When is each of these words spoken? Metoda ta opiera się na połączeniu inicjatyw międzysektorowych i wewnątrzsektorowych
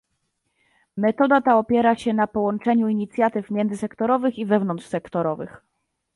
Metoda 0.97 1.41
ta 1.41 1.55
opiera 1.57 1.95
się 1.95 2.13
na 2.13 2.27
połączeniu 2.27 2.87
inicjatyw 2.87 3.51
międzysektorowych 3.51 4.37
i 4.37 4.45
wewnątrzsektorowych 4.45 5.61